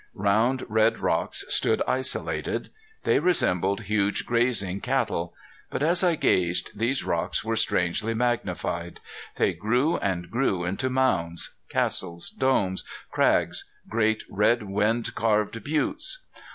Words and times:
Round 0.15 0.65
red 0.67 0.97
rocks 0.97 1.45
stood 1.49 1.83
isolated. 1.87 2.71
They 3.03 3.19
resembled 3.19 3.81
huge 3.81 4.25
grazing 4.25 4.81
cattle. 4.81 5.35
But 5.69 5.83
as 5.83 6.03
I 6.03 6.15
gazed 6.15 6.71
these 6.75 7.03
rocks 7.03 7.43
were 7.45 7.55
strangely 7.55 8.15
magnified. 8.15 8.99
They 9.35 9.53
grew 9.53 9.97
and 9.97 10.31
grew 10.31 10.63
into 10.65 10.89
mounds, 10.89 11.53
castles, 11.69 12.31
domes, 12.31 12.83
crags, 13.11 13.69
great 13.87 14.23
red 14.27 14.63
wind 14.63 15.13
carved 15.13 15.63
buttes. 15.63 16.25